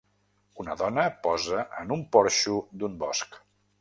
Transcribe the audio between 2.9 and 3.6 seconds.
bosc.